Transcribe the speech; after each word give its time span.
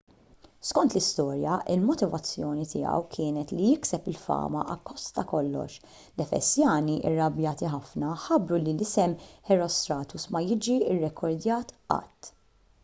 skont 0.67 0.93
l-istorja 0.93 1.55
il-motivazzjoni 1.73 2.63
tiegħu 2.69 3.01
kienet 3.15 3.53
li 3.57 3.67
jikseb 3.73 4.07
il-fama 4.13 4.63
akkost 4.75 5.11
ta' 5.17 5.25
kollox 5.33 5.77
l-efesjani 5.83 6.95
irrabjati 7.11 7.69
ħafna 7.75 8.13
ħabbru 8.23 8.59
li 8.63 8.73
isem 8.87 9.15
herostratus 9.51 10.25
ma 10.37 10.41
jiġi 10.53 10.79
rrekordjat 10.95 11.75
qatt 11.95 12.33